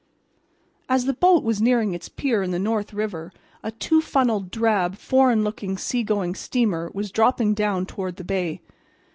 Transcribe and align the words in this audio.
As 0.89 1.05
the 1.05 1.13
boat 1.13 1.43
was 1.43 1.61
nearing 1.61 1.93
its 1.93 2.09
pier 2.09 2.41
in 2.41 2.49
the 2.49 2.57
North 2.57 2.91
River 2.91 3.31
a 3.61 3.69
two 3.69 4.01
funnelled, 4.01 4.49
drab, 4.49 4.95
foreign 4.97 5.43
looking 5.43 5.77
sea 5.77 6.01
going 6.01 6.33
steamer 6.33 6.89
was 6.95 7.11
dropping 7.11 7.53
down 7.53 7.85
toward 7.85 8.15
the 8.15 8.23
bay. 8.23 8.61